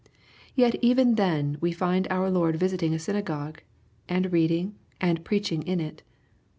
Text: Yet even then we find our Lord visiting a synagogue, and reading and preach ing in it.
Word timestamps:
Yet 0.55 0.73
even 0.81 1.13
then 1.13 1.59
we 1.61 1.71
find 1.71 2.07
our 2.09 2.31
Lord 2.31 2.55
visiting 2.55 2.95
a 2.95 2.97
synagogue, 2.97 3.61
and 4.09 4.33
reading 4.33 4.73
and 4.99 5.23
preach 5.23 5.51
ing 5.51 5.61
in 5.61 5.79
it. 5.79 6.01